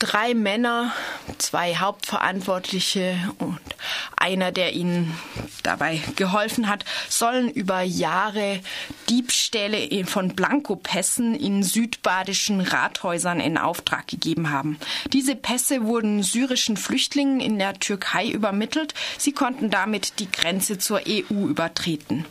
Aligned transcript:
Drei 0.00 0.32
Männer, 0.32 0.92
zwei 1.36 1.76
Hauptverantwortliche 1.76 3.16
und 3.36 3.60
einer, 4.16 4.50
der 4.50 4.72
ihnen 4.72 5.14
dabei 5.62 6.00
geholfen 6.16 6.70
hat, 6.70 6.86
sollen 7.10 7.50
über 7.50 7.82
Jahre 7.82 8.60
Diebstähle 9.10 10.04
von 10.06 10.36
Blankopässen 10.36 11.34
in 11.34 11.64
südbadischen 11.64 12.60
Rathäusern 12.60 13.40
in 13.40 13.58
Auftrag 13.58 14.06
gegeben 14.06 14.50
haben. 14.50 14.78
Diese 15.12 15.34
Pässe 15.34 15.84
wurden 15.84 16.22
syrischen 16.22 16.76
Flüchtlingen 16.76 17.40
in 17.40 17.58
der 17.58 17.74
Türkei 17.74 18.28
übermittelt. 18.28 18.94
Sie 19.18 19.32
konnten 19.32 19.68
damit 19.68 20.20
die 20.20 20.30
Grenze 20.30 20.78
zur 20.78 21.00
EU 21.08 21.46
übertreten. 21.48 22.24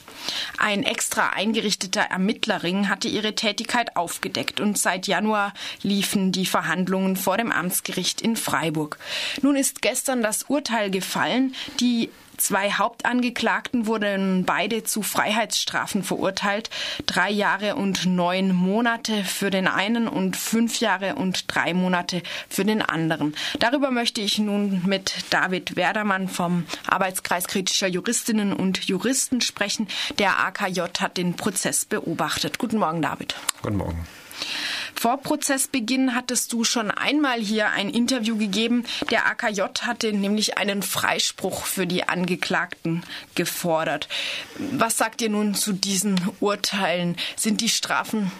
Ein 0.57 0.83
extra 0.83 1.29
eingerichteter 1.29 2.01
Ermittlerring 2.01 2.87
hatte 2.87 3.09
ihre 3.09 3.35
Tätigkeit 3.35 3.97
aufgedeckt 3.97 4.61
und 4.61 4.77
seit 4.77 5.07
Januar 5.07 5.53
liefen 5.81 6.31
die 6.31 6.45
Verhandlungen 6.45 7.17
vor 7.17 7.37
dem 7.37 7.51
Amtsgericht 7.51 8.21
in 8.21 8.35
Freiburg. 8.35 8.97
Nun 9.41 9.55
ist 9.55 9.81
gestern 9.81 10.21
das 10.21 10.43
Urteil 10.43 10.91
gefallen. 10.91 11.55
Die 11.79 12.09
Zwei 12.39 12.71
Hauptangeklagten 12.71 13.85
wurden 13.85 14.45
beide 14.45 14.83
zu 14.83 15.01
Freiheitsstrafen 15.01 16.03
verurteilt. 16.03 16.69
Drei 17.05 17.29
Jahre 17.29 17.75
und 17.75 18.05
neun 18.05 18.55
Monate 18.55 19.25
für 19.25 19.49
den 19.49 19.67
einen 19.67 20.07
und 20.07 20.37
fünf 20.37 20.79
Jahre 20.79 21.15
und 21.15 21.53
drei 21.53 21.73
Monate 21.73 22.23
für 22.47 22.63
den 22.63 22.81
anderen. 22.81 23.35
Darüber 23.59 23.91
möchte 23.91 24.21
ich 24.21 24.39
nun 24.39 24.81
mit 24.85 25.13
David 25.29 25.75
Werdermann 25.75 26.29
vom 26.29 26.65
Arbeitskreis 26.87 27.47
kritischer 27.47 27.87
Juristinnen 27.87 28.53
und 28.53 28.85
Juristen 28.85 29.41
sprechen. 29.41 29.87
Der 30.17 30.39
AKJ 30.39 30.81
hat 30.99 31.17
den 31.17 31.35
Prozess 31.35 31.85
beobachtet. 31.85 32.57
Guten 32.57 32.77
Morgen, 32.77 33.01
David. 33.01 33.35
Guten 33.61 33.77
Morgen. 33.77 34.07
Vor 34.95 35.17
Prozessbeginn 35.17 36.15
hattest 36.15 36.53
du 36.53 36.63
schon 36.63 36.91
einmal 36.91 37.39
hier 37.39 37.69
ein 37.71 37.89
Interview 37.89 38.37
gegeben. 38.37 38.85
Der 39.11 39.27
AKJ 39.27 39.61
hatte 39.81 40.13
nämlich 40.13 40.57
einen 40.57 40.83
Freispruch 40.83 41.65
für 41.65 41.87
die 41.87 42.07
Angeklagten 42.07 43.03
gefordert. 43.35 44.07
Was 44.57 44.97
sagt 44.97 45.21
ihr 45.21 45.29
nun 45.29 45.55
zu 45.55 45.73
diesen 45.73 46.19
Urteilen? 46.39 47.15
Sind 47.35 47.61
die 47.61 47.69
Strafen 47.69 48.31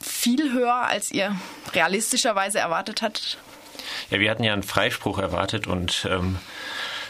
viel 0.00 0.52
höher, 0.52 0.86
als 0.86 1.10
ihr 1.10 1.34
realistischerweise 1.72 2.58
erwartet 2.58 3.02
habt? 3.02 3.38
Ja, 4.10 4.20
wir 4.20 4.30
hatten 4.30 4.44
ja 4.44 4.52
einen 4.52 4.62
Freispruch 4.62 5.18
erwartet 5.18 5.66
und 5.66 6.06
ähm, 6.10 6.38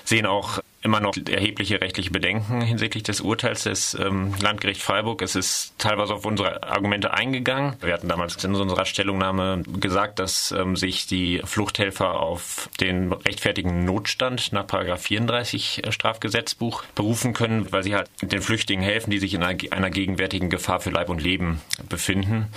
sehen 0.04 0.26
auch 0.26 0.60
immer 0.84 1.00
noch 1.00 1.16
erhebliche 1.16 1.80
rechtliche 1.80 2.10
Bedenken 2.10 2.60
hinsichtlich 2.60 3.02
des 3.02 3.22
Urteils 3.22 3.64
des 3.64 3.94
ähm, 3.94 4.34
Landgericht 4.40 4.82
Freiburg. 4.82 5.22
Es 5.22 5.34
ist 5.34 5.72
teilweise 5.78 6.14
auf 6.14 6.26
unsere 6.26 6.62
Argumente 6.62 7.14
eingegangen. 7.14 7.76
Wir 7.80 7.94
hatten 7.94 8.08
damals 8.08 8.42
in 8.44 8.54
unserer 8.54 8.84
Stellungnahme 8.84 9.62
gesagt, 9.80 10.18
dass 10.18 10.52
ähm, 10.52 10.76
sich 10.76 11.06
die 11.06 11.40
Fluchthelfer 11.42 12.20
auf 12.20 12.68
den 12.80 13.12
rechtfertigen 13.12 13.86
Notstand 13.86 14.52
nach 14.52 14.66
34 14.68 15.86
äh, 15.86 15.90
Strafgesetzbuch 15.90 16.84
berufen 16.94 17.32
können, 17.32 17.72
weil 17.72 17.82
sie 17.82 17.94
halt 17.94 18.10
den 18.20 18.42
Flüchtlingen 18.42 18.84
helfen, 18.84 19.10
die 19.10 19.18
sich 19.18 19.32
in 19.32 19.42
einer, 19.42 19.58
einer 19.70 19.90
gegenwärtigen 19.90 20.50
Gefahr 20.50 20.80
für 20.80 20.90
Leib 20.90 21.08
und 21.08 21.22
Leben 21.22 21.62
befinden. 21.88 22.48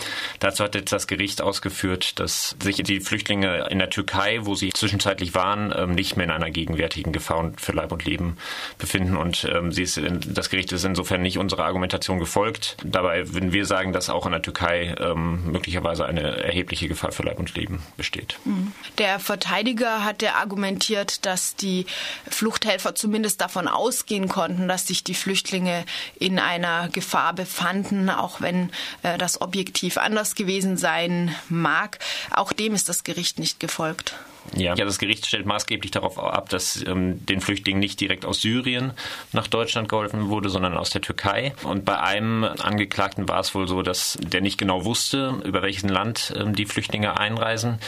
Dazu 0.41 0.65
hat 0.65 0.75
jetzt 0.75 0.91
das 0.91 1.07
Gericht 1.07 1.41
ausgeführt, 1.41 2.19
dass 2.19 2.57
sich 2.61 2.75
die 2.83 2.99
Flüchtlinge 2.99 3.67
in 3.69 3.79
der 3.79 3.89
Türkei, 3.89 4.39
wo 4.41 4.55
sie 4.55 4.71
zwischenzeitlich 4.73 5.33
waren, 5.33 5.73
ähm, 5.73 5.91
nicht 5.91 6.17
mehr 6.17 6.25
in 6.25 6.31
einer 6.31 6.51
gegenwärtigen 6.51 7.13
Gefahr 7.13 7.53
für 7.55 7.71
Leib 7.71 7.93
und 7.93 8.03
Leben 8.03 8.16
Leben 8.17 8.37
befinden. 8.77 9.15
Und 9.15 9.45
ähm, 9.45 9.71
sie 9.71 9.83
ist, 9.83 9.99
das 10.27 10.49
Gericht 10.49 10.71
ist 10.71 10.83
insofern 10.83 11.21
nicht 11.21 11.37
unserer 11.37 11.65
Argumentation 11.65 12.19
gefolgt. 12.19 12.77
Dabei 12.83 13.33
würden 13.33 13.53
wir 13.53 13.65
sagen, 13.65 13.93
dass 13.93 14.09
auch 14.09 14.25
in 14.25 14.31
der 14.31 14.41
Türkei 14.41 14.95
ähm, 14.99 15.51
möglicherweise 15.51 16.05
eine 16.05 16.43
erhebliche 16.43 16.87
Gefahr 16.87 17.11
für 17.11 17.23
Leib 17.23 17.39
und 17.39 17.53
Leben 17.55 17.83
besteht. 17.95 18.39
Mhm. 18.45 18.71
Der 18.97 19.19
Verteidiger 19.19 20.03
hatte 20.03 20.33
argumentiert, 20.33 21.25
dass 21.25 21.55
die 21.55 21.85
Fluchthelfer 22.29 22.95
zumindest 22.95 23.41
davon 23.41 23.67
ausgehen 23.67 24.27
konnten, 24.27 24.67
dass 24.67 24.87
sich 24.87 25.03
die 25.03 25.13
Flüchtlinge 25.13 25.85
in 26.19 26.39
einer 26.39 26.89
Gefahr 26.89 27.33
befanden, 27.33 28.09
auch 28.09 28.41
wenn 28.41 28.71
äh, 29.03 29.17
das 29.17 29.41
objektiv 29.41 29.97
anders 29.97 30.35
gewesen 30.35 30.77
sein 30.77 31.35
mag. 31.49 31.99
Auch 32.31 32.53
dem 32.53 32.73
ist 32.73 32.89
das 32.89 33.03
Gericht 33.03 33.39
nicht 33.39 33.59
gefolgt. 33.59 34.15
Ja. 34.55 34.75
ja, 34.75 34.85
das 34.85 34.97
Gericht 34.97 35.25
stellt 35.25 35.45
maßgeblich 35.45 35.91
darauf 35.91 36.17
ab, 36.19 36.49
dass 36.49 36.83
ähm, 36.85 37.25
den 37.25 37.41
Flüchtlingen 37.41 37.79
nicht 37.79 37.99
direkt 37.99 38.25
aus 38.25 38.41
Syrien 38.41 38.93
nach 39.33 39.47
Deutschland 39.47 39.89
geholfen 39.89 40.29
wurde, 40.29 40.49
sondern 40.49 40.77
aus 40.77 40.89
der 40.89 41.01
Türkei. 41.01 41.53
Und 41.63 41.85
bei 41.85 41.99
einem 41.99 42.43
Angeklagten 42.43 43.27
war 43.27 43.39
es 43.39 43.53
wohl 43.53 43.67
so, 43.67 43.81
dass 43.81 44.17
der 44.21 44.41
nicht 44.41 44.57
genau 44.57 44.85
wusste, 44.85 45.41
über 45.43 45.61
welches 45.61 45.83
Land 45.83 46.33
ähm, 46.35 46.55
die 46.55 46.65
Flüchtlinge 46.65 47.19
einreisen. 47.19 47.79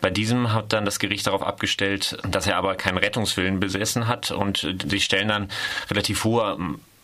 Bei 0.00 0.10
diesem 0.10 0.52
hat 0.52 0.72
dann 0.72 0.84
das 0.84 0.98
Gericht 0.98 1.26
darauf 1.26 1.42
abgestellt, 1.42 2.18
dass 2.28 2.46
er 2.46 2.56
aber 2.56 2.74
keinen 2.74 2.98
Rettungswillen 2.98 3.60
besessen 3.60 4.08
hat 4.08 4.30
und 4.30 4.66
die 4.90 5.00
stellen 5.00 5.28
dann 5.28 5.48
relativ 5.90 6.24
hohe 6.24 6.56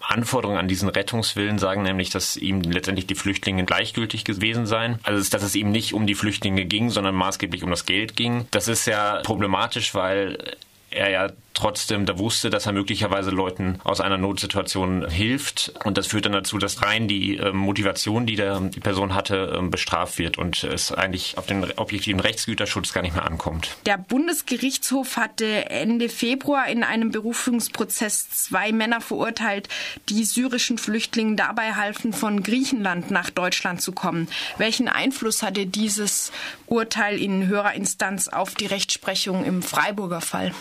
Anforderungen 0.03 0.59
an 0.59 0.69
diesen 0.69 0.89
Rettungswillen 0.89 1.59
sagen 1.59 1.83
nämlich, 1.83 2.11
dass 2.11 2.37
ihm 2.37 2.61
letztendlich 2.63 3.07
die 3.07 3.15
Flüchtlinge 3.15 3.65
gleichgültig 3.65 4.25
gewesen 4.25 4.67
seien. 4.67 4.99
Also 5.03 5.29
dass 5.31 5.43
es 5.43 5.55
ihm 5.55 5.71
nicht 5.71 5.95
um 5.95 6.07
die 6.07 6.15
Flüchtlinge 6.15 6.65
ging, 6.65 6.91
sondern 6.91 7.15
maßgeblich 7.15 7.63
um 7.63 7.71
das 7.71 7.87
Geld 7.87 8.17
ging. 8.17 8.47
Das 8.51 8.69
ist 8.69 8.87
ja 8.87 9.21
problematisch, 9.23 9.95
weil 9.95 10.57
er 10.91 11.11
ja 11.11 11.31
trotzdem 11.55 12.07
da 12.07 12.19
wusste, 12.19 12.51
dass 12.51 12.67
er 12.67 12.73
möglicherweise 12.73 13.31
Leuten 13.31 13.79
aus 13.85 14.01
einer 14.01 14.19
Notsituation 14.19 15.09
hilft. 15.09 15.73
Und 15.85 15.99
das 15.99 16.07
führt 16.07 16.27
dann 16.27 16.33
dazu, 16.33 16.59
dass 16.59 16.83
rein 16.83 17.09
die 17.09 17.37
äh, 17.37 17.53
Motivation, 17.53 18.27
die 18.27 18.37
der, 18.37 18.61
die 18.61 18.81
Person 18.81 19.15
hatte, 19.15 19.59
äh, 19.59 19.69
bestraft 19.69 20.19
wird 20.19 20.39
und 20.39 20.65
es 20.65 20.93
eigentlich 20.93 21.39
auf 21.39 21.47
den 21.47 21.65
objektiven 21.77 22.21
Rechtsgüterschutz 22.21 22.93
gar 22.93 23.03
nicht 23.03 23.15
mehr 23.15 23.27
ankommt. 23.27 23.71
Der 23.87 23.99
Bundesgerichtshof 23.99 25.17
hatte 25.17 25.71
Ende 25.71 26.09
Februar 26.09 26.67
in 26.69 26.85
einem 26.85 27.11
Berufungsprozess 27.11 28.31
zwei 28.31 28.73
Männer 28.73 29.01
verurteilt, 29.01 29.69
die 30.09 30.25
syrischen 30.25 30.79
Flüchtlingen 30.79 31.37
dabei 31.37 31.75
halfen, 31.75 32.13
von 32.13 32.43
Griechenland 32.43 33.11
nach 33.11 33.31
Deutschland 33.31 33.81
zu 33.81 33.93
kommen. 33.93 34.29
Welchen 34.59 34.89
Einfluss 34.89 35.43
hatte 35.43 35.67
dieses 35.67 36.33
Urteil 36.67 37.19
in 37.21 37.47
höherer 37.47 37.75
Instanz 37.75 38.29
auf 38.29 38.55
die 38.55 38.67
Rechtsprechung 38.67 39.45
im 39.45 39.63
Freiburger 39.63 40.21
Fall? 40.21 40.53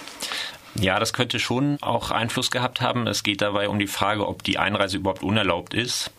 Ja, 0.76 1.00
das 1.00 1.14
könnte 1.14 1.40
schon 1.40 1.78
auch 1.82 2.12
Einfluss 2.12 2.50
gehabt 2.50 2.80
haben. 2.80 3.06
Es 3.08 3.24
geht 3.24 3.42
dabei 3.42 3.68
um 3.68 3.78
die 3.78 3.88
Frage, 3.88 4.28
ob 4.28 4.44
die 4.44 4.58
Einreise 4.58 4.98
überhaupt 4.98 5.22
unerlaubt 5.22 5.74
ist. 5.74 6.12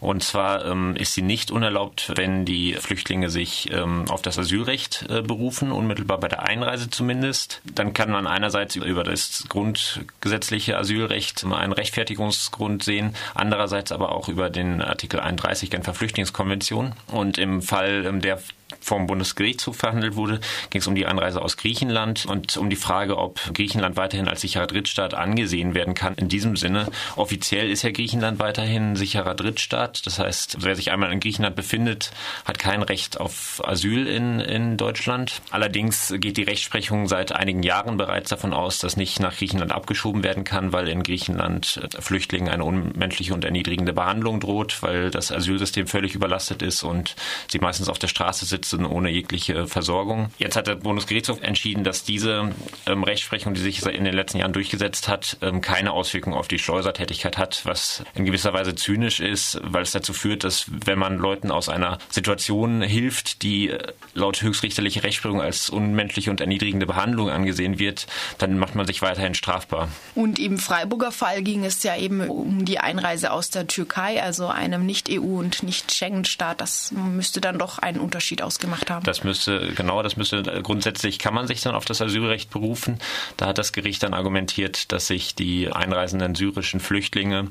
Und 0.00 0.22
zwar 0.22 0.66
ähm, 0.66 0.94
ist 0.96 1.14
sie 1.14 1.22
nicht 1.22 1.50
unerlaubt, 1.50 2.12
wenn 2.14 2.44
die 2.44 2.74
Flüchtlinge 2.74 3.30
sich 3.30 3.70
ähm, 3.72 4.04
auf 4.08 4.20
das 4.20 4.38
Asylrecht 4.38 5.06
äh, 5.08 5.22
berufen, 5.22 5.72
unmittelbar 5.72 6.18
bei 6.18 6.28
der 6.28 6.42
Einreise 6.42 6.90
zumindest. 6.90 7.62
Dann 7.64 7.94
kann 7.94 8.10
man 8.10 8.26
einerseits 8.26 8.76
über 8.76 9.02
das 9.02 9.44
grundgesetzliche 9.48 10.76
Asylrecht 10.76 11.44
einen 11.44 11.72
Rechtfertigungsgrund 11.72 12.84
sehen, 12.84 13.14
andererseits 13.34 13.92
aber 13.92 14.12
auch 14.12 14.28
über 14.28 14.50
den 14.50 14.82
Artikel 14.82 15.20
31 15.20 15.70
Genfer 15.70 15.94
Flüchtlingskonvention. 15.94 16.92
Und 17.06 17.38
im 17.38 17.62
Fall 17.62 18.04
ähm, 18.06 18.20
der 18.20 18.40
vom 18.80 19.06
Bundesgerichtshof 19.06 19.76
verhandelt 19.76 20.16
wurde, 20.16 20.40
ging 20.70 20.80
es 20.80 20.86
um 20.86 20.94
die 20.94 21.06
Einreise 21.06 21.42
aus 21.42 21.56
Griechenland 21.56 22.26
und 22.26 22.56
um 22.56 22.70
die 22.70 22.76
Frage, 22.76 23.18
ob 23.18 23.40
Griechenland 23.54 23.96
weiterhin 23.96 24.28
als 24.28 24.40
sicherer 24.40 24.66
Drittstaat 24.66 25.14
angesehen 25.14 25.74
werden 25.74 25.94
kann. 25.94 26.14
In 26.14 26.28
diesem 26.28 26.56
Sinne, 26.56 26.88
offiziell 27.16 27.70
ist 27.70 27.82
ja 27.82 27.90
Griechenland 27.90 28.38
weiterhin 28.38 28.96
sicherer 28.96 29.34
Drittstaat. 29.34 30.06
Das 30.06 30.18
heißt, 30.18 30.58
wer 30.60 30.76
sich 30.76 30.90
einmal 30.90 31.12
in 31.12 31.20
Griechenland 31.20 31.56
befindet, 31.56 32.10
hat 32.44 32.58
kein 32.58 32.82
Recht 32.82 33.20
auf 33.20 33.62
Asyl 33.64 34.06
in, 34.06 34.40
in 34.40 34.76
Deutschland. 34.76 35.40
Allerdings 35.50 36.12
geht 36.18 36.36
die 36.36 36.42
Rechtsprechung 36.42 37.08
seit 37.08 37.32
einigen 37.32 37.62
Jahren 37.62 37.96
bereits 37.96 38.30
davon 38.30 38.52
aus, 38.52 38.78
dass 38.78 38.96
nicht 38.96 39.20
nach 39.20 39.36
Griechenland 39.36 39.72
abgeschoben 39.72 40.24
werden 40.24 40.44
kann, 40.44 40.72
weil 40.72 40.88
in 40.88 41.02
Griechenland 41.02 41.80
Flüchtlingen 41.98 42.48
eine 42.48 42.64
unmenschliche 42.64 43.34
und 43.34 43.44
erniedrigende 43.44 43.92
Behandlung 43.92 44.40
droht, 44.40 44.82
weil 44.82 45.10
das 45.10 45.30
Asylsystem 45.30 45.86
völlig 45.86 46.14
überlastet 46.14 46.62
ist 46.62 46.82
und 46.82 47.14
sie 47.48 47.58
meistens 47.58 47.88
auf 47.88 47.98
der 47.98 48.08
Straße 48.08 48.44
sitzen 48.44 48.55
sitzen 48.56 48.86
ohne 48.86 49.10
jegliche 49.10 49.66
Versorgung. 49.66 50.30
Jetzt 50.38 50.56
hat 50.56 50.66
der 50.66 50.76
Bundesgerichtshof 50.76 51.42
entschieden, 51.42 51.84
dass 51.84 52.04
diese 52.04 52.52
ähm, 52.86 53.04
Rechtsprechung, 53.04 53.52
die 53.52 53.60
sich 53.60 53.84
in 53.84 54.04
den 54.04 54.14
letzten 54.14 54.38
Jahren 54.38 54.54
durchgesetzt 54.54 55.08
hat, 55.08 55.36
ähm, 55.42 55.60
keine 55.60 55.92
Auswirkung 55.92 56.32
auf 56.32 56.48
die 56.48 56.58
Schleusertätigkeit 56.58 57.36
hat, 57.36 57.60
was 57.64 58.02
in 58.14 58.24
gewisser 58.24 58.54
Weise 58.54 58.74
zynisch 58.74 59.20
ist, 59.20 59.60
weil 59.62 59.82
es 59.82 59.92
dazu 59.92 60.14
führt, 60.14 60.44
dass 60.44 60.66
wenn 60.86 60.98
man 60.98 61.18
Leuten 61.18 61.50
aus 61.50 61.68
einer 61.68 61.98
Situation 62.08 62.80
hilft, 62.80 63.42
die 63.42 63.70
äh, 63.70 63.92
laut 64.14 64.40
höchstrichterlicher 64.40 65.02
Rechtsprechung 65.02 65.42
als 65.42 65.68
unmenschliche 65.68 66.30
und 66.30 66.40
erniedrigende 66.40 66.86
Behandlung 66.86 67.28
angesehen 67.28 67.78
wird, 67.78 68.06
dann 68.38 68.58
macht 68.58 68.74
man 68.74 68.86
sich 68.86 69.02
weiterhin 69.02 69.34
strafbar. 69.34 69.88
Und 70.14 70.38
im 70.38 70.58
Freiburger 70.58 71.12
Fall 71.12 71.42
ging 71.42 71.64
es 71.64 71.82
ja 71.82 71.96
eben 71.96 72.28
um 72.30 72.64
die 72.64 72.78
Einreise 72.78 73.32
aus 73.32 73.50
der 73.50 73.66
Türkei, 73.66 74.22
also 74.22 74.48
einem 74.48 74.86
Nicht-EU- 74.86 75.38
und 75.38 75.62
Nicht-Schengen-Staat. 75.62 76.62
Das 76.62 76.92
müsste 76.92 77.42
dann 77.42 77.58
doch 77.58 77.78
einen 77.78 78.00
Unterschied 78.00 78.42
ausgemacht 78.46 78.90
haben. 78.90 79.04
Das 79.04 79.24
müsste, 79.24 79.72
genau, 79.74 80.02
das 80.02 80.16
müsste, 80.16 80.42
grundsätzlich 80.62 81.18
kann 81.18 81.34
man 81.34 81.46
sich 81.46 81.60
dann 81.60 81.74
auf 81.74 81.84
das 81.84 82.00
Asylrecht 82.00 82.50
berufen. 82.50 82.98
Da 83.36 83.46
hat 83.46 83.58
das 83.58 83.72
Gericht 83.72 84.02
dann 84.02 84.14
argumentiert, 84.14 84.92
dass 84.92 85.08
sich 85.08 85.34
die 85.34 85.70
einreisenden 85.70 86.34
syrischen 86.34 86.80
Flüchtlinge 86.80 87.48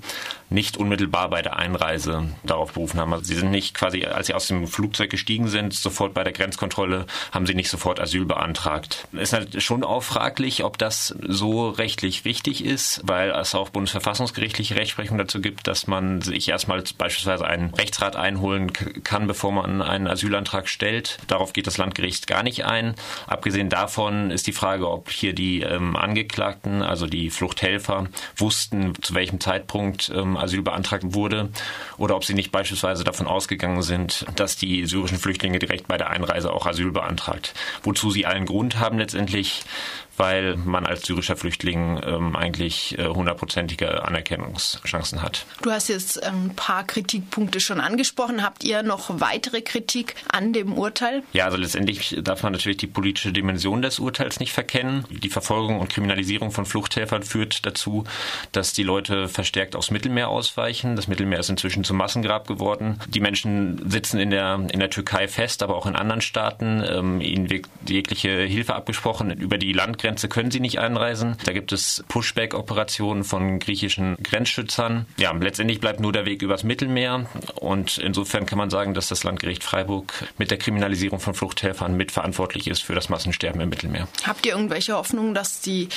nicht 0.49 0.77
unmittelbar 0.77 1.29
bei 1.29 1.41
der 1.41 1.57
Einreise 1.57 2.29
darauf 2.43 2.73
berufen 2.73 2.99
haben. 2.99 3.13
Also 3.13 3.25
sie 3.25 3.35
sind 3.35 3.51
nicht 3.51 3.75
quasi, 3.75 4.05
als 4.05 4.27
sie 4.27 4.33
aus 4.33 4.47
dem 4.47 4.67
Flugzeug 4.67 5.09
gestiegen 5.09 5.47
sind, 5.49 5.73
sofort 5.73 6.13
bei 6.13 6.23
der 6.23 6.33
Grenzkontrolle, 6.33 7.05
haben 7.31 7.45
sie 7.45 7.55
nicht 7.55 7.69
sofort 7.69 7.99
Asyl 7.99 8.25
beantragt. 8.25 9.07
Ist 9.11 9.33
halt 9.33 9.61
schon 9.61 9.83
auch 9.83 10.03
fraglich, 10.03 10.63
ob 10.63 10.77
das 10.77 11.15
so 11.27 11.69
rechtlich 11.69 12.25
richtig 12.25 12.63
ist, 12.63 13.01
weil 13.03 13.31
es 13.31 13.53
auch 13.53 13.69
bundesverfassungsgerichtliche 13.69 14.75
Rechtsprechung 14.75 15.17
dazu 15.17 15.41
gibt, 15.41 15.67
dass 15.67 15.87
man 15.87 16.21
sich 16.21 16.47
erstmal 16.47 16.83
beispielsweise 16.97 17.45
einen 17.45 17.73
Rechtsrat 17.73 18.15
einholen 18.15 18.71
kann, 19.03 19.27
bevor 19.27 19.51
man 19.51 19.81
einen 19.81 20.07
Asylantrag 20.07 20.69
stellt. 20.69 20.84
Darauf 21.27 21.53
geht 21.53 21.67
das 21.67 21.77
Landgericht 21.77 22.27
gar 22.27 22.43
nicht 22.43 22.65
ein. 22.65 22.95
Abgesehen 23.27 23.69
davon 23.69 24.31
ist 24.31 24.47
die 24.47 24.53
Frage, 24.53 24.89
ob 24.89 25.09
hier 25.09 25.33
die 25.33 25.61
ähm, 25.61 25.95
Angeklagten, 25.95 26.81
also 26.81 27.07
die 27.07 27.29
Fluchthelfer, 27.29 28.07
wussten, 28.37 28.93
zu 29.01 29.15
welchem 29.15 29.39
Zeitpunkt 29.39 30.11
ähm, 30.13 30.37
Asyl 30.37 30.61
beantragt 30.61 31.03
wurde 31.07 31.49
oder 31.97 32.15
ob 32.15 32.23
sie 32.23 32.33
nicht 32.33 32.51
beispielsweise 32.51 33.03
davon 33.03 33.27
ausgegangen 33.27 33.81
sind, 33.81 34.25
dass 34.35 34.57
die 34.57 34.85
syrischen 34.85 35.17
Flüchtlinge 35.17 35.59
direkt 35.59 35.87
bei 35.87 35.97
der 35.97 36.09
Einreise 36.09 36.53
auch 36.53 36.65
Asyl 36.65 36.91
beantragt. 36.91 37.53
Wozu 37.83 38.11
sie 38.11 38.25
allen 38.25 38.45
Grund 38.45 38.79
haben 38.79 38.97
letztendlich, 38.99 39.63
weil 40.17 40.55
man 40.57 40.85
als 40.85 41.05
syrischer 41.05 41.35
Flüchtling 41.35 42.01
ähm, 42.05 42.35
eigentlich 42.35 42.97
äh, 42.97 43.07
hundertprozentige 43.07 44.03
Anerkennungschancen 44.03 45.21
hat. 45.21 45.45
Du 45.61 45.71
hast 45.71 45.89
jetzt 45.89 46.23
ein 46.23 46.55
paar 46.55 46.85
Kritikpunkte 46.85 47.59
schon 47.59 47.79
angesprochen. 47.79 48.43
Habt 48.43 48.63
ihr 48.63 48.83
noch 48.83 49.19
weitere 49.19 49.61
Kritik 49.61 50.15
an 50.29 50.53
dem 50.53 50.73
Urteil? 50.73 51.23
Ja, 51.33 51.45
also 51.45 51.57
letztendlich 51.57 52.17
darf 52.21 52.43
man 52.43 52.53
natürlich 52.53 52.77
die 52.77 52.87
politische 52.87 53.33
Dimension 53.33 53.81
des 53.81 53.99
Urteils 53.99 54.39
nicht 54.39 54.53
verkennen. 54.53 55.05
Die 55.09 55.29
Verfolgung 55.29 55.79
und 55.79 55.89
Kriminalisierung 55.89 56.51
von 56.51 56.65
Fluchthelfern 56.65 57.23
führt 57.23 57.65
dazu, 57.65 58.05
dass 58.51 58.73
die 58.73 58.83
Leute 58.83 59.27
verstärkt 59.27 59.75
aufs 59.75 59.91
Mittelmeer 59.91 60.29
ausweichen. 60.29 60.95
Das 60.95 61.07
Mittelmeer 61.07 61.39
ist 61.39 61.49
inzwischen 61.49 61.83
zum 61.83 61.97
Massengrab 61.97 62.47
geworden. 62.47 62.99
Die 63.07 63.19
Menschen 63.19 63.89
sitzen 63.89 64.19
in 64.19 64.29
der, 64.29 64.65
in 64.71 64.79
der 64.79 64.89
Türkei 64.89 65.27
fest, 65.27 65.63
aber 65.63 65.75
auch 65.75 65.85
in 65.85 65.95
anderen 65.95 66.21
Staaten. 66.21 66.83
Ähm, 66.87 67.21
ihnen 67.21 67.49
wird 67.49 67.67
jegliche 67.87 68.29
Hilfe 68.43 68.75
abgesprochen 68.75 69.31
über 69.31 69.57
die 69.57 69.73
Landgrenzen 69.73 70.04
Grenze 70.05 70.29
können 70.29 70.51
sie 70.51 70.59
nicht 70.59 70.77
einreisen. 70.77 71.35
Da 71.45 71.51
gibt 71.51 71.71
es 71.71 72.03
Pushback-Operationen 72.09 73.23
von 73.23 73.57
griechischen 73.57 74.17
Grenzschützern. 74.21 75.07
Ja, 75.17 75.31
letztendlich 75.31 75.79
bleibt 75.79 75.99
nur 75.99 76.13
der 76.13 76.27
Weg 76.27 76.43
übers 76.43 76.63
Mittelmeer. 76.63 77.25
Und 77.55 77.97
insofern 77.97 78.45
kann 78.45 78.59
man 78.59 78.69
sagen, 78.69 78.93
dass 78.93 79.07
das 79.07 79.23
Landgericht 79.23 79.63
Freiburg 79.63 80.13
mit 80.37 80.51
der 80.51 80.59
Kriminalisierung 80.59 81.19
von 81.19 81.33
Fluchthelfern 81.33 81.97
mitverantwortlich 81.97 82.67
ist 82.67 82.83
für 82.83 82.93
das 82.93 83.09
Massensterben 83.09 83.59
im 83.61 83.69
Mittelmeer. 83.69 84.07
Habt 84.27 84.45
ihr 84.45 84.51
irgendwelche 84.51 84.93
Hoffnung, 84.93 85.33
dass 85.33 85.61
die 85.61 85.89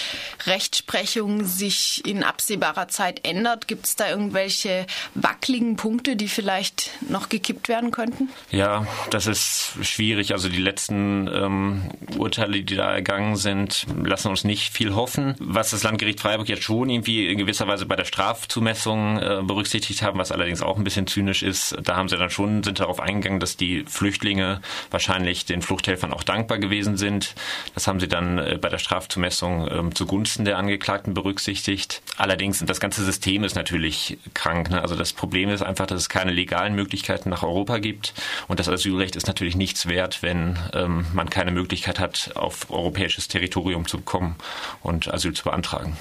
Rechtsprechung 0.47 1.45
sich 1.45 2.03
in 2.07 2.25
absehbarer 2.25 2.89
Zeit 2.89 3.29
ändert? 3.29 3.69
Gibt 3.69 3.85
es 3.85 3.97
da 3.97 4.09
irgendwelche 4.09 4.87
wackeligen 5.17 5.77
Punkte, 5.77 6.17
die 6.17 6.29
vielleicht 6.29 6.93
noch 7.11 7.29
gekippt 7.29 7.69
werden 7.69 7.91
könnten? 7.91 8.31
Ja, 8.51 8.87
das 9.11 9.27
ist 9.27 9.75
schwierig. 9.83 10.33
Also 10.33 10.49
die 10.49 10.63
letzten 10.63 11.29
ähm, 11.29 11.91
Urteile, 12.17 12.63
die 12.63 12.75
da 12.75 12.91
ergangen 12.91 13.37
sind, 13.37 13.85
lassen 14.05 14.29
uns 14.29 14.45
nicht 14.45 14.73
viel 14.73 14.95
hoffen. 14.95 15.35
Was 15.39 15.71
das 15.71 15.83
Landgericht 15.83 16.21
Freiburg 16.21 16.49
jetzt 16.49 16.63
schon 16.63 16.91
irgendwie 16.91 17.29
in 17.29 17.39
gewisser 17.39 17.67
Weise 17.67 17.87
bei 17.87 17.97
der 17.97 18.05
Strafzumessung 18.05 19.19
äh, 19.19 19.41
berücksichtigt 19.43 20.03
haben, 20.03 20.19
was 20.19 20.33
allerdings 20.33 20.63
auch 20.63 20.77
ein 20.77 20.85
bisschen 20.85 21.07
zynisch 21.07 21.43
ist, 21.43 21.77
da 21.83 21.97
haben 21.97 22.09
sie 22.09 22.17
dann 22.17 22.31
schon, 22.31 22.63
sind 22.63 22.81
darauf 22.81 23.01
eingegangen, 23.01 23.41
dass 23.41 23.57
die 23.57 23.85
Flüchtlinge 23.87 24.61
wahrscheinlich 24.91 25.45
den 25.47 25.63
Fluchthelfern 25.63 26.13
auch 26.13 26.23
dankbar 26.23 26.59
gewesen 26.59 26.97
sind. 26.97 27.35
Das 27.75 27.87
haben 27.87 28.01
sie 28.01 28.09
dann 28.09 28.39
äh, 28.39 28.59
bei 28.61 28.69
der 28.69 28.79
Strafzumessung 28.79 29.69
äh, 29.69 29.91
zugunsten 29.95 30.45
der 30.45 30.59
Angeklagten 30.59 31.15
berücksichtigt. 31.15 32.03
Allerdings, 32.17 32.65
das 32.65 32.81
ganze 32.81 33.05
System 33.05 33.45
ist 33.45 33.57
natürlich 33.57 34.19
krank. 34.35 34.71
Ne? 34.71 34.83
Also 34.83 34.97
das 34.97 35.13
Problem 35.13 35.49
ist 35.51 35.63
einfach, 35.63 35.87
dass 35.87 36.01
es 36.01 36.09
keine 36.09 36.33
legalen 36.33 36.75
Möglichkeiten 36.75 37.31
nach 37.31 37.43
Europa 37.43 37.79
gibt. 37.79 38.15
Und 38.47 38.61
das 38.61 38.69
Asylrecht 38.69 39.17
ist 39.17 39.27
natürlich 39.27 39.57
nichts 39.57 39.87
wert, 39.87 40.23
wenn 40.23 40.59
ähm, 40.73 41.07
man 41.13 41.31
keine 41.31 41.51
Möglichkeit 41.51 41.99
hat, 41.99 42.33
auf 42.35 42.71
europäisches 42.71 43.29
Territorium 43.29 43.87
zu 43.89 44.01
kommen 44.01 44.37
und 44.83 45.13
Asyl 45.13 45.33
zu 45.33 45.45
beantragen. 45.45 45.99